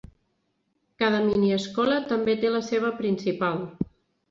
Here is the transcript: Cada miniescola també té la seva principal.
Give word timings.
Cada 1.01 1.19
miniescola 1.25 1.99
també 2.15 2.37
té 2.41 2.53
la 2.57 2.65
seva 2.73 2.93
principal. 3.05 3.65